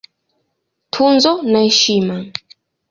[0.93, 2.17] Tuzo na Heshima